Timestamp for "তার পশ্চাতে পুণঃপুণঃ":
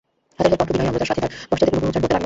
1.23-1.89